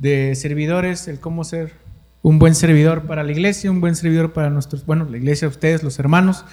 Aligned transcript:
de 0.00 0.34
servidores, 0.34 1.06
el 1.08 1.20
cómo 1.20 1.44
ser 1.44 1.72
un 2.22 2.38
buen 2.38 2.54
servidor 2.54 3.02
para 3.02 3.22
la 3.22 3.32
iglesia, 3.32 3.70
un 3.70 3.80
buen 3.80 3.94
servidor 3.94 4.32
para 4.32 4.50
nuestros, 4.50 4.84
bueno, 4.84 5.06
la 5.08 5.16
iglesia, 5.16 5.46
ustedes, 5.46 5.82
los 5.82 5.98
hermanos. 5.98 6.44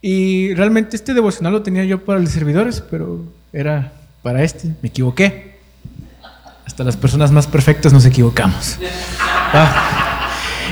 Y 0.00 0.52
realmente 0.54 0.96
este 0.96 1.14
devocional 1.14 1.52
lo 1.52 1.62
tenía 1.62 1.84
yo 1.84 2.04
para 2.04 2.18
los 2.18 2.30
servidores, 2.30 2.82
pero 2.90 3.24
era 3.52 3.92
para 4.22 4.42
este, 4.42 4.68
me 4.82 4.88
equivoqué. 4.88 5.52
Hasta 6.66 6.84
las 6.84 6.96
personas 6.96 7.30
más 7.30 7.46
perfectas 7.46 7.92
nos 7.92 8.04
equivocamos. 8.04 8.78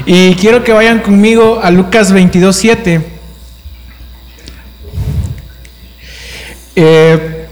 Y 0.06 0.34
quiero 0.34 0.64
que 0.64 0.72
vayan 0.72 1.00
conmigo 1.00 1.60
a 1.62 1.70
Lucas 1.70 2.12
22, 2.12 2.56
7. 2.56 3.06
Eh, 6.74 7.46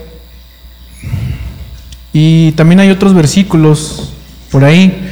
y 2.13 2.53
también 2.53 2.81
hay 2.81 2.91
otros 2.91 3.15
versículos 3.15 4.08
por 4.51 4.65
ahí. 4.65 5.11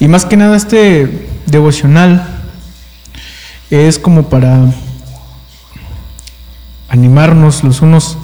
Y 0.00 0.08
más 0.08 0.24
que 0.24 0.36
nada 0.36 0.56
este 0.56 1.28
devocional 1.46 2.26
es 3.70 3.98
como 3.98 4.28
para 4.28 4.66
animarnos 6.88 7.64
los 7.64 7.80
unos 7.82 8.18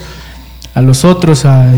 a 0.74 0.80
los 0.80 1.04
otros, 1.04 1.45
a 1.45 1.73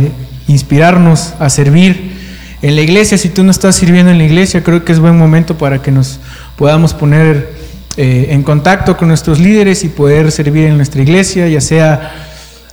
inspirarnos 0.46 1.34
a 1.38 1.48
servir 1.48 2.12
en 2.60 2.76
la 2.76 2.82
iglesia. 2.82 3.18
Si 3.18 3.28
tú 3.28 3.44
no 3.44 3.50
estás 3.50 3.76
sirviendo 3.76 4.10
en 4.10 4.18
la 4.18 4.24
iglesia, 4.24 4.62
creo 4.62 4.84
que 4.84 4.92
es 4.92 4.98
buen 4.98 5.16
momento 5.16 5.56
para 5.56 5.82
que 5.82 5.90
nos 5.90 6.20
podamos 6.56 6.94
poner 6.94 7.54
eh, 7.96 8.28
en 8.30 8.42
contacto 8.42 8.96
con 8.96 9.08
nuestros 9.08 9.38
líderes 9.38 9.84
y 9.84 9.88
poder 9.88 10.32
servir 10.32 10.66
en 10.66 10.76
nuestra 10.76 11.02
iglesia, 11.02 11.48
ya 11.48 11.60
sea 11.60 12.12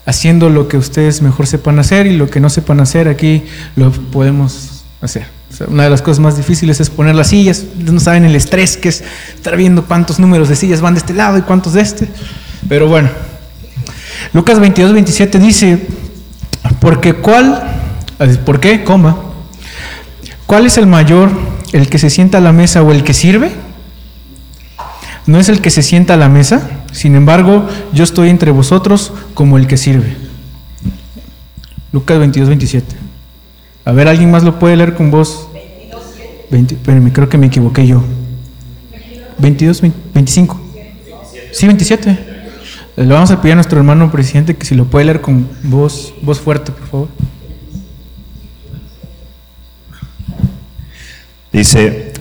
haciendo 0.05 0.49
lo 0.49 0.67
que 0.67 0.77
ustedes 0.77 1.21
mejor 1.21 1.45
sepan 1.45 1.77
hacer 1.79 2.07
y 2.07 2.17
lo 2.17 2.29
que 2.29 2.39
no 2.39 2.49
sepan 2.49 2.79
hacer 2.79 3.07
aquí 3.07 3.43
lo 3.75 3.91
podemos 3.91 4.83
hacer. 5.01 5.38
Una 5.67 5.83
de 5.83 5.89
las 5.89 6.01
cosas 6.01 6.19
más 6.19 6.37
difíciles 6.37 6.79
es 6.79 6.89
poner 6.89 7.15
las 7.15 7.27
sillas. 7.27 7.65
No 7.77 7.99
saben 7.99 8.25
el 8.25 8.35
estrés 8.35 8.77
que 8.77 8.89
es 8.89 9.03
estar 9.35 9.57
viendo 9.57 9.85
cuántos 9.85 10.19
números 10.19 10.49
de 10.49 10.55
sillas 10.55 10.81
van 10.81 10.93
de 10.93 10.99
este 10.99 11.13
lado 11.13 11.37
y 11.37 11.41
cuántos 11.41 11.73
de 11.73 11.81
este. 11.81 12.07
Pero 12.67 12.87
bueno, 12.87 13.09
Lucas 14.33 14.59
22, 14.59 14.93
27 14.93 15.39
dice, 15.39 15.87
porque 16.79 17.13
cuál, 17.13 17.61
¿por 18.45 18.59
qué? 18.59 18.83
Coma. 18.83 19.17
¿Cuál 20.45 20.65
es 20.65 20.77
el 20.77 20.87
mayor, 20.87 21.29
el 21.73 21.89
que 21.89 21.99
se 21.99 22.09
sienta 22.09 22.39
a 22.39 22.41
la 22.41 22.51
mesa 22.51 22.81
o 22.81 22.91
el 22.91 23.03
que 23.03 23.13
sirve? 23.13 23.51
No 25.25 25.39
es 25.39 25.49
el 25.49 25.61
que 25.61 25.69
se 25.69 25.83
sienta 25.83 26.15
a 26.15 26.17
la 26.17 26.29
mesa, 26.29 26.69
sin 26.91 27.15
embargo, 27.15 27.67
yo 27.93 28.03
estoy 28.03 28.29
entre 28.29 28.51
vosotros 28.51 29.13
como 29.35 29.57
el 29.57 29.67
que 29.67 29.77
sirve. 29.77 30.17
Lucas 31.91 32.17
22, 32.17 32.49
27. 32.49 32.95
A 33.85 33.91
ver, 33.91 34.07
¿alguien 34.07 34.31
más 34.31 34.43
lo 34.43 34.59
puede 34.59 34.75
leer 34.75 34.95
con 34.95 35.11
voz? 35.11 35.48
20, 36.51 36.75
espérenme, 36.75 37.13
creo 37.13 37.29
que 37.29 37.37
me 37.37 37.47
equivoqué 37.47 37.85
yo. 37.85 38.03
22, 39.37 39.81
25. 40.13 40.61
Sí, 41.51 41.65
27. 41.65 42.29
Le 42.97 43.13
vamos 43.13 43.31
a 43.31 43.41
pedir 43.41 43.53
a 43.53 43.55
nuestro 43.55 43.79
hermano 43.79 44.11
presidente 44.11 44.55
que 44.55 44.65
si 44.65 44.75
lo 44.75 44.85
puede 44.85 45.05
leer 45.05 45.21
con 45.21 45.47
voz, 45.63 46.13
voz 46.21 46.39
fuerte, 46.39 46.71
por 46.71 46.87
favor. 46.87 47.07
Dice 51.51 52.13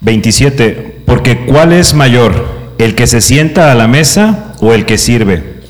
27, 0.00 1.02
porque 1.06 1.46
¿cuál 1.46 1.72
es 1.72 1.94
mayor? 1.94 2.60
¿El 2.78 2.94
que 2.94 3.06
se 3.06 3.20
sienta 3.20 3.72
a 3.72 3.74
la 3.74 3.88
mesa 3.88 4.54
o 4.60 4.74
el 4.74 4.84
que 4.84 4.98
sirve? 4.98 5.60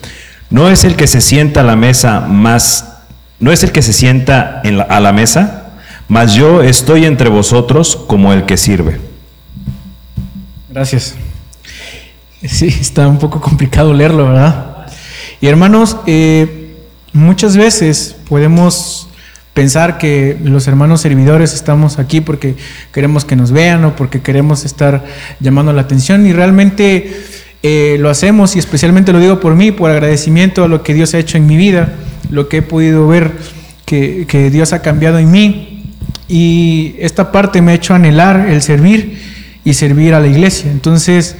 No 0.50 0.68
es 0.68 0.84
el 0.84 0.96
que 0.96 1.06
se 1.06 1.20
sienta 1.20 1.60
a 1.60 1.64
la 1.64 1.76
mesa 1.76 2.20
más, 2.20 3.04
no 3.38 3.52
es 3.52 3.62
el 3.62 3.72
que 3.72 3.82
se 3.82 3.92
sienta 3.92 4.60
a 4.62 5.00
la 5.00 5.12
mesa, 5.12 5.59
mas 6.10 6.34
yo 6.34 6.60
estoy 6.60 7.06
entre 7.06 7.30
vosotros 7.30 7.94
como 8.08 8.32
el 8.32 8.44
que 8.44 8.56
sirve. 8.56 8.98
Gracias. 10.68 11.14
Sí, 12.44 12.66
está 12.66 13.06
un 13.06 13.18
poco 13.18 13.40
complicado 13.40 13.94
leerlo, 13.94 14.26
¿verdad? 14.26 14.88
Y 15.40 15.46
hermanos, 15.46 15.98
eh, 16.08 16.74
muchas 17.12 17.56
veces 17.56 18.16
podemos 18.28 19.08
pensar 19.54 19.98
que 19.98 20.36
los 20.42 20.66
hermanos 20.66 21.00
servidores 21.00 21.54
estamos 21.54 22.00
aquí 22.00 22.20
porque 22.20 22.56
queremos 22.92 23.24
que 23.24 23.36
nos 23.36 23.52
vean 23.52 23.84
o 23.84 23.94
porque 23.94 24.20
queremos 24.20 24.64
estar 24.64 25.04
llamando 25.38 25.72
la 25.72 25.82
atención 25.82 26.26
y 26.26 26.32
realmente 26.32 27.22
eh, 27.62 27.98
lo 28.00 28.10
hacemos 28.10 28.56
y 28.56 28.58
especialmente 28.58 29.12
lo 29.12 29.20
digo 29.20 29.38
por 29.38 29.54
mí, 29.54 29.70
por 29.70 29.92
agradecimiento 29.92 30.64
a 30.64 30.68
lo 30.68 30.82
que 30.82 30.92
Dios 30.92 31.14
ha 31.14 31.18
hecho 31.18 31.36
en 31.36 31.46
mi 31.46 31.56
vida, 31.56 31.94
lo 32.30 32.48
que 32.48 32.56
he 32.56 32.62
podido 32.62 33.06
ver 33.06 33.30
que, 33.84 34.26
que 34.26 34.50
Dios 34.50 34.72
ha 34.72 34.82
cambiado 34.82 35.18
en 35.18 35.30
mí 35.30 35.69
y 36.30 36.94
esta 37.00 37.32
parte 37.32 37.60
me 37.60 37.72
ha 37.72 37.74
hecho 37.74 37.92
anhelar 37.92 38.48
el 38.48 38.62
servir 38.62 39.18
y 39.64 39.74
servir 39.74 40.14
a 40.14 40.20
la 40.20 40.28
iglesia. 40.28 40.70
Entonces, 40.70 41.34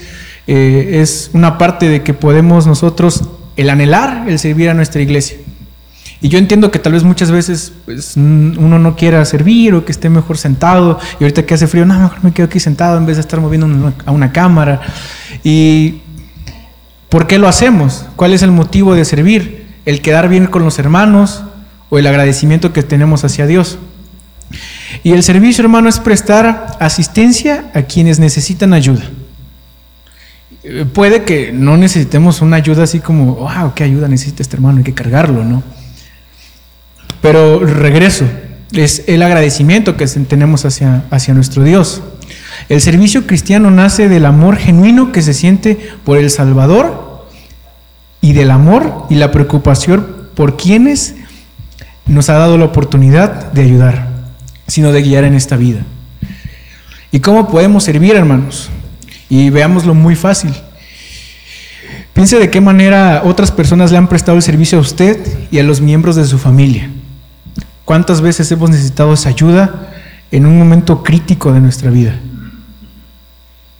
eh, 0.49 0.99
es 1.01 1.31
una 1.33 1.59
parte 1.59 1.89
de 1.89 2.03
que 2.03 2.12
podemos 2.12 2.67
nosotros 2.67 3.23
el 3.56 3.71
anhelar, 3.71 4.28
el 4.28 4.41
servir 4.41 4.69
a 4.69 4.75
nuestra 4.75 5.01
iglesia. 5.01 5.37
Y 6.21 6.28
yo 6.28 6.39
entiendo 6.39 6.73
que 6.73 6.81
tal 6.81 6.93
vez 6.95 7.05
muchas 7.05 7.31
veces 7.31 7.73
pues, 7.84 8.17
uno 8.17 8.81
no 8.81 8.97
quiera 8.97 9.25
servir 9.25 9.75
o 9.75 9.84
que 9.84 9.93
esté 9.93 10.11
mejor 10.11 10.37
sentado 10.39 10.99
y 11.21 11.22
ahorita 11.22 11.47
que 11.47 11.55
hace 11.55 11.69
frío, 11.69 11.87
no, 11.87 11.99
mejor 11.99 12.25
me 12.25 12.33
quedo 12.33 12.47
aquí 12.47 12.59
sentado 12.59 12.99
en 12.99 13.07
vez 13.07 13.17
de 13.17 13.21
estar 13.21 13.41
moviendo 13.41 13.93
a 14.05 14.11
una 14.11 14.33
cámara. 14.33 14.81
¿Y 15.45 16.01
por 17.09 17.28
qué 17.28 17.39
lo 17.39 17.47
hacemos? 17.47 18.07
¿Cuál 18.17 18.34
es 18.34 18.43
el 18.43 18.51
motivo 18.51 18.97
de 18.97 19.05
servir? 19.05 19.69
¿El 19.87 20.03
quedar 20.03 20.28
bien 20.28 20.47
con 20.47 20.65
los 20.65 20.81
hermanos 20.81 21.45
o 21.91 21.99
el 22.01 22.09
agradecimiento 22.09 22.72
que 22.72 22.83
tenemos 22.83 23.22
hacia 23.22 23.47
Dios? 23.47 23.78
Y 25.03 25.12
el 25.12 25.22
servicio, 25.22 25.62
hermano, 25.62 25.88
es 25.88 25.99
prestar 25.99 26.77
asistencia 26.78 27.71
a 27.75 27.83
quienes 27.83 28.19
necesitan 28.19 28.72
ayuda. 28.72 29.03
Eh, 30.62 30.84
puede 30.93 31.25
que 31.25 31.53
no 31.53 31.77
necesitemos 31.77 32.43
una 32.43 32.56
ayuda 32.56 32.84
así 32.84 33.00
como, 33.00 33.37
wow, 33.37 33.72
qué 33.75 33.84
ayuda 33.84 34.09
necesita 34.09 34.43
este 34.43 34.56
hermano, 34.56 34.78
hay 34.78 34.84
que 34.84 34.94
cargarlo, 34.94 35.43
¿no? 35.43 35.62
Pero 37.22 37.60
regreso, 37.60 38.27
es 38.72 39.05
el 39.06 39.22
agradecimiento 39.22 39.97
que 39.97 40.06
tenemos 40.06 40.65
hacia, 40.65 41.05
hacia 41.10 41.34
nuestro 41.34 41.65
Dios. 41.65 42.03
El 42.69 42.81
servicio 42.81 43.27
cristiano 43.27 43.71
nace 43.71 44.09
del 44.09 44.27
amor 44.27 44.56
genuino 44.56 45.12
que 45.12 45.22
se 45.22 45.34
siente 45.34 45.78
por 46.05 46.19
el 46.19 46.31
Salvador 46.31 47.27
y 48.21 48.33
del 48.33 48.50
amor 48.50 49.06
y 49.09 49.16
la 49.16 49.33
preocupación 49.33 50.28
por 50.34 50.56
quienes 50.56 51.16
nos 52.06 52.28
ha 52.28 52.34
dado 52.34 52.59
la 52.59 52.66
oportunidad 52.66 53.53
de 53.53 53.62
ayudar, 53.62 54.09
sino 54.70 54.92
de 54.92 55.03
guiar 55.03 55.25
en 55.25 55.34
esta 55.34 55.56
vida. 55.56 55.81
¿Y 57.10 57.19
cómo 57.19 57.48
podemos 57.48 57.82
servir, 57.82 58.14
hermanos? 58.14 58.70
Y 59.28 59.50
veámoslo 59.50 59.94
muy 59.94 60.14
fácil. 60.14 60.54
Piense 62.12 62.38
de 62.38 62.50
qué 62.50 62.60
manera 62.60 63.22
otras 63.25 63.50
personas 63.50 63.91
le 63.91 63.98
han 63.98 64.09
prestado 64.09 64.36
el 64.36 64.42
servicio 64.42 64.78
a 64.78 64.80
usted 64.80 65.19
y 65.50 65.59
a 65.59 65.64
los 65.64 65.80
miembros 65.80 66.14
de 66.14 66.25
su 66.25 66.38
familia. 66.38 66.88
¿Cuántas 67.84 68.20
veces 68.20 68.50
hemos 68.53 68.70
necesitado 68.70 69.12
esa 69.12 69.30
ayuda 69.30 69.88
en 70.30 70.47
un 70.47 70.56
momento 70.56 71.03
crítico 71.03 71.53
de 71.53 71.60
nuestra 71.60 71.91
vida? 71.91 72.14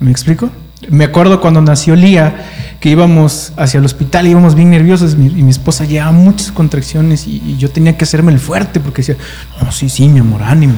¿Me 0.00 0.10
explico? 0.10 0.50
Me 0.88 1.04
acuerdo 1.04 1.40
cuando 1.40 1.60
nació 1.60 1.94
Lía, 1.94 2.46
que 2.80 2.88
íbamos 2.88 3.52
hacia 3.56 3.78
el 3.78 3.84
hospital, 3.84 4.26
íbamos 4.26 4.54
bien 4.54 4.70
nerviosos 4.70 5.12
y 5.12 5.16
mi 5.16 5.50
esposa 5.50 5.84
llevaba 5.84 6.12
muchas 6.12 6.50
contracciones 6.50 7.26
y, 7.26 7.56
yo 7.58 7.70
tenía 7.70 7.96
que 7.96 8.04
hacerme 8.04 8.32
el 8.32 8.41
fuerte 8.41 8.80
porque 8.80 9.02
decía, 9.02 9.16
no, 9.62 9.70
sí, 9.70 9.88
sí, 9.88 10.08
mi 10.08 10.20
amor, 10.20 10.42
ánimo. 10.42 10.74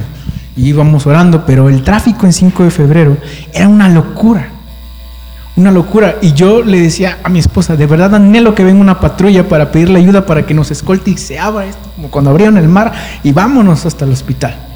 Y 0.56 0.68
íbamos 0.68 1.06
orando, 1.06 1.46
pero 1.46 1.68
el 1.68 1.82
tráfico 1.82 2.26
en 2.26 2.32
5 2.32 2.64
de 2.64 2.70
febrero 2.70 3.16
era 3.54 3.68
una 3.68 3.88
locura 3.88 4.48
una 5.56 5.70
locura. 5.70 6.16
Y 6.22 6.32
yo 6.32 6.62
le 6.62 6.80
decía 6.80 7.18
a 7.22 7.28
mi 7.28 7.38
esposa, 7.38 7.76
de 7.76 7.86
verdad 7.86 8.14
anhelo 8.14 8.54
que 8.54 8.64
venga 8.64 8.80
una 8.80 9.00
patrulla 9.00 9.48
para 9.48 9.70
pedirle 9.70 9.98
ayuda 9.98 10.26
para 10.26 10.46
que 10.46 10.54
nos 10.54 10.70
escolte 10.70 11.10
y 11.10 11.19
se 11.19 11.38
abra 11.38 11.66
esto, 11.66 11.90
como 11.96 12.10
cuando 12.10 12.30
abrieron 12.30 12.56
el 12.56 12.69
mar, 12.69 12.92
y 13.22 13.32
vámonos 13.32 13.86
hasta 13.86 14.04
el 14.04 14.12
hospital. 14.12 14.71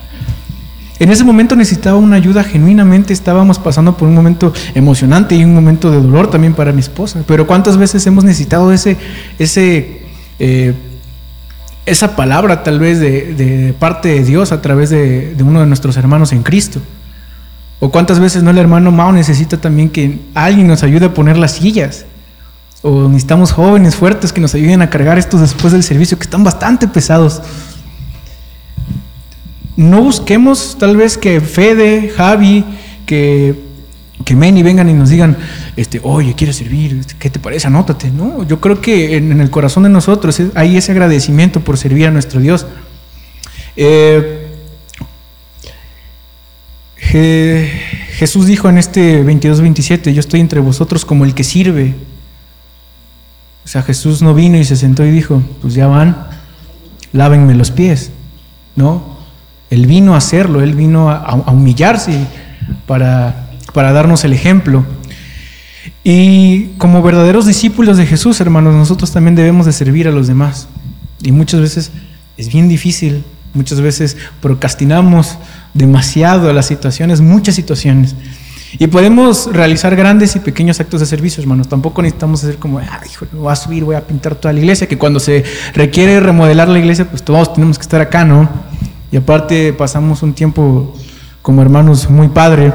En 0.99 1.11
ese 1.11 1.25
momento 1.25 1.57
necesitaba 1.57 1.99
una 1.99 2.17
ayuda 2.17 2.43
genuinamente, 2.43 3.13
estábamos 3.13 3.59
pasando 3.59 3.97
por 3.97 4.09
un 4.09 4.15
momento 4.15 4.53
emocionante 4.75 5.35
y 5.37 5.45
un 5.45 5.55
momento 5.55 5.91
de 5.91 6.01
dolor 6.01 6.31
también 6.31 6.55
para 6.55 6.73
mi 6.73 6.81
esposa. 6.81 7.23
Pero 7.27 7.47
¿cuántas 7.47 7.77
veces 7.77 8.07
hemos 8.07 8.25
necesitado 8.25 8.73
ese, 8.73 8.97
ese, 9.39 10.03
eh, 10.39 10.75
esa 11.85 12.17
palabra 12.17 12.63
tal 12.63 12.79
vez 12.79 12.99
de, 12.99 13.75
parte 13.79 14.09
de 14.09 14.25
Dios 14.25 14.53
a 14.53 14.63
través 14.63 14.89
de, 14.89 15.35
de 15.35 15.43
uno 15.43 15.61
de 15.61 15.67
nuestros 15.67 15.99
hermanos 15.99 16.33
en 16.33 16.43
Cristo? 16.43 16.81
O 17.79 17.91
cuántas 17.91 18.19
veces 18.19 18.43
no 18.43 18.51
el 18.51 18.59
hermano 18.59 18.91
Mao 18.91 19.13
necesita 19.13 19.59
también 19.59 19.91
que 19.91 20.19
alguien 20.35 20.67
nos 20.67 20.83
ayude 20.83 21.07
a 21.07 21.15
poner 21.15 21.37
las 21.37 21.53
sillas. 21.53 22.07
O 22.81 23.09
necesitamos 23.09 23.53
jóvenes 23.53 23.97
fuertes 23.97 24.33
que 24.33 24.41
nos 24.41 24.55
ayuden 24.55 24.81
a 24.81 24.89
cargar 24.89 25.19
estos 25.19 25.43
después 25.43 25.75
del 25.75 25.83
servicio, 25.83 26.17
que 26.19 26.25
están 26.25 26.43
bastante 26.43 26.89
pesados. 26.89 27.43
No 29.77 30.03
busquemos 30.03 30.77
tal 30.79 30.97
vez 30.97 31.19
que 31.19 31.41
Fede, 31.41 32.11
Javi, 32.17 32.65
que, 33.05 33.55
que 34.25 34.35
vengan 34.35 34.89
y 34.89 34.95
nos 34.95 35.11
digan, 35.11 35.37
este, 35.77 36.01
oye, 36.03 36.35
¿quieres 36.35 36.57
servir? 36.57 37.05
¿Qué 37.19 37.29
te 37.29 37.39
parece? 37.39 37.67
Anótate. 37.67 38.11
No, 38.11 38.43
yo 38.45 38.61
creo 38.61 38.81
que 38.81 39.17
en, 39.17 39.39
el 39.41 39.51
corazón 39.51 39.83
de 39.83 39.91
nosotros 39.91 40.41
hay 40.55 40.77
ese 40.77 40.93
agradecimiento 40.93 41.61
por 41.61 41.77
servir 41.77 42.07
a 42.07 42.11
nuestro 42.11 42.41
Dios. 42.41 42.67
Eh, 43.77 44.43
Jesús 48.17 48.47
dijo 48.47 48.69
en 48.69 48.79
este 48.79 49.23
22-27, 49.25 50.13
yo 50.13 50.21
estoy 50.21 50.41
entre 50.41 50.61
vosotros 50.61 51.05
como 51.05 51.25
el 51.25 51.35
que 51.35 51.45
sirve. 51.45 51.95
O 53.65 53.69
sea, 53.69 53.83
Jesús 53.83 54.23
no 54.23 54.35
vino 54.35 54.57
y 54.59 54.65
se 54.65 54.77
sentó 54.77 55.05
y 55.05 55.11
dijo, 55.11 55.43
pues 55.61 55.75
ya 55.75 55.87
van, 55.87 56.29
lávenme 57.13 57.55
los 57.55 57.71
pies. 57.71 58.11
No, 58.75 59.16
Él 59.71 59.87
vino 59.87 60.15
a 60.15 60.19
hacerlo, 60.19 60.63
Él 60.63 60.75
vino 60.75 61.11
a, 61.11 61.17
a 61.19 61.51
humillarse 61.51 62.27
para, 62.87 63.49
para 63.73 63.93
darnos 63.93 64.25
el 64.25 64.33
ejemplo. 64.33 64.85
Y 66.05 66.67
como 66.79 67.03
verdaderos 67.03 67.47
discípulos 67.47 67.97
de 67.97 68.07
Jesús, 68.07 68.41
hermanos, 68.41 68.75
nosotros 68.75 69.11
también 69.13 69.35
debemos 69.35 69.67
de 69.67 69.73
servir 69.73 70.07
a 70.09 70.13
los 70.13 70.27
demás. 70.27 70.69
Y 71.23 71.33
muchas 71.33 71.61
veces 71.61 71.91
es 72.37 72.49
bien 72.49 72.69
difícil, 72.69 73.25
muchas 73.55 73.81
veces 73.81 74.17
procrastinamos 74.41 75.39
demasiado 75.75 76.53
las 76.53 76.67
situaciones, 76.67 77.21
muchas 77.21 77.55
situaciones. 77.55 78.15
Y 78.79 78.89
podemos 78.89 79.49
realizar 79.53 79.97
grandes 79.97 80.37
y 80.37 80.41
pequeños 80.41 80.81
actos 80.81 81.01
de 81.01 81.07
servicio, 81.07 81.41
hermanos. 81.41 81.69
Tampoco 81.69 82.03
necesitamos 82.03 82.45
hacer 82.45 82.57
como, 82.59 82.79
ah, 82.79 83.01
hijo, 83.11 83.27
voy 83.33 83.53
a 83.53 83.57
subir, 83.57 83.85
voy 83.85 83.97
a 83.97 84.07
pintar 84.07 84.35
toda 84.35 84.53
la 84.53 84.61
iglesia, 84.61 84.87
que 84.87 84.99
cuando 84.99 85.19
se 85.19 85.45
requiere 85.73 86.21
remodelar 86.21 86.69
la 86.69 86.79
iglesia, 86.79 87.09
pues 87.09 87.23
todos 87.23 87.55
tenemos 87.55 87.79
que 87.79 87.83
estar 87.83 88.01
acá, 88.01 88.25
¿no? 88.25 88.49
Y 89.17 89.19
aparte 89.19 89.73
pasamos 89.73 90.23
un 90.23 90.35
tiempo 90.35 90.95
como 91.41 91.63
hermanos 91.63 92.11
muy 92.11 92.29
padre, 92.29 92.71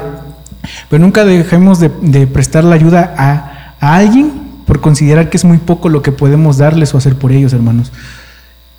pero 0.90 1.00
nunca 1.00 1.24
dejemos 1.24 1.78
de, 1.78 2.26
prestar 2.26 2.64
la 2.64 2.74
ayuda 2.74 3.14
a, 3.16 3.76
alguien 3.94 4.32
por 4.66 4.80
considerar 4.80 5.30
que 5.30 5.36
es 5.36 5.44
muy 5.44 5.58
poco 5.58 5.88
lo 5.88 6.02
que 6.02 6.10
podemos 6.10 6.58
darles 6.58 6.92
o 6.92 6.98
hacer 6.98 7.14
por 7.14 7.30
ellos, 7.30 7.52
hermanos. 7.52 7.92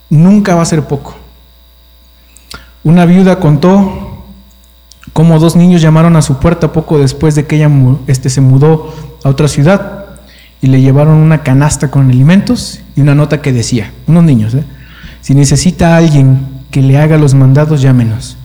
Nunca 0.10 0.56
va 0.56 0.62
a 0.62 0.66
ser 0.66 0.84
poco. 0.84 1.16
Una 2.84 3.06
viuda 3.06 3.40
contó 3.40 4.26
como 5.14 5.40
dos 5.40 5.56
niños 5.56 5.82
llamaron 5.82 6.18
a 6.18 6.22
su 6.22 6.40
puerta 6.42 6.74
poco 6.74 7.00
después 7.00 7.34
de 7.34 7.46
que 7.48 7.56
ella 7.56 7.72
este, 8.08 8.30
se 8.30 8.42
mudó 8.42 8.94
a 9.24 9.30
otra 9.30 9.48
ciudad 9.48 10.18
y 10.62 10.68
le 10.68 10.82
llevaron 10.82 11.16
una 11.16 11.44
canasta 11.44 11.90
con 11.90 12.10
alimentos 12.10 12.82
y 12.98 13.00
una 13.00 13.16
nota 13.16 13.42
que 13.42 13.54
decía, 13.54 13.94
unos 14.06 14.26
niños, 14.26 14.54
¿eh? 14.54 14.66
si 15.22 15.34
necesita 15.34 15.96
alguien 15.96 16.53
que 16.74 16.82
le 16.82 16.98
haga 16.98 17.20
los 17.20 17.36
mandados, 17.36 17.84
llámenos. 17.84 18.36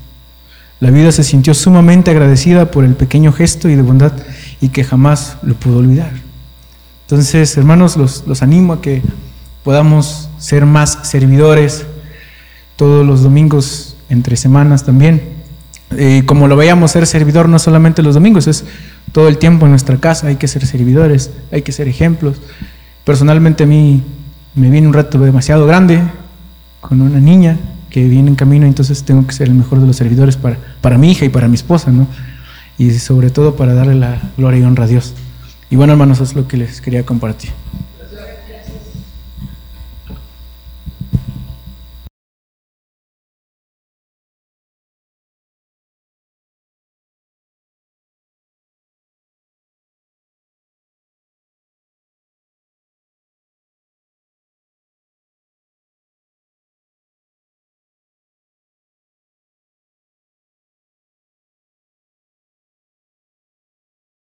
La 0.80 0.90
vida 0.90 1.10
se 1.10 1.24
sintió 1.24 1.54
sumamente 1.54 2.10
agradecida 2.10 2.70
por 2.70 2.84
el 2.84 2.94
pequeño 2.94 3.32
gesto 3.32 3.70
y 3.70 3.74
de 3.74 3.80
bondad 3.82 4.12
y 4.60 4.68
que 4.68 4.84
jamás 4.84 5.38
lo 5.42 5.54
pudo 5.54 5.78
olvidar. 5.78 6.12
Entonces, 7.06 7.56
hermanos, 7.56 7.96
los, 7.96 8.24
los 8.26 8.42
animo 8.42 8.74
a 8.74 8.82
que 8.82 9.02
podamos 9.64 10.28
ser 10.38 10.66
más 10.66 10.98
servidores 11.04 11.86
todos 12.76 13.06
los 13.06 13.22
domingos, 13.22 13.96
entre 14.10 14.36
semanas 14.36 14.84
también 14.84 15.38
y 15.96 16.22
como 16.22 16.48
lo 16.48 16.56
veíamos, 16.56 16.90
ser 16.90 17.06
servidor 17.06 17.48
no 17.48 17.58
solamente 17.58 18.02
los 18.02 18.14
domingos, 18.14 18.46
es 18.46 18.64
todo 19.12 19.28
el 19.28 19.38
tiempo 19.38 19.64
en 19.64 19.70
nuestra 19.70 19.96
casa, 19.96 20.26
hay 20.26 20.36
que 20.36 20.46
ser 20.46 20.66
servidores, 20.66 21.30
hay 21.50 21.62
que 21.62 21.72
ser 21.72 21.88
ejemplos. 21.88 22.42
Personalmente 23.04 23.64
a 23.64 23.66
mí 23.66 24.02
me 24.54 24.68
viene 24.68 24.86
un 24.86 24.92
reto 24.92 25.18
demasiado 25.18 25.66
grande 25.66 26.02
con 26.80 27.00
una 27.00 27.20
niña 27.20 27.56
que 27.90 28.06
viene 28.08 28.28
en 28.28 28.36
camino, 28.36 28.66
entonces 28.66 29.02
tengo 29.02 29.26
que 29.26 29.32
ser 29.32 29.48
el 29.48 29.54
mejor 29.54 29.80
de 29.80 29.86
los 29.86 29.96
servidores 29.96 30.36
para, 30.36 30.58
para 30.80 30.98
mi 30.98 31.10
hija 31.10 31.24
y 31.24 31.28
para 31.28 31.48
mi 31.48 31.54
esposa, 31.54 31.90
¿no? 31.90 32.06
Y 32.76 32.90
sobre 32.92 33.30
todo 33.30 33.56
para 33.56 33.74
darle 33.74 33.94
la 33.94 34.20
gloria 34.36 34.60
y 34.60 34.62
honra 34.62 34.84
a 34.84 34.86
Dios. 34.86 35.14
Y 35.70 35.76
bueno, 35.76 35.92
hermanos, 35.92 36.18
eso 36.18 36.24
es 36.24 36.34
lo 36.36 36.48
que 36.48 36.56
les 36.56 36.80
quería 36.80 37.04
compartir. 37.04 37.50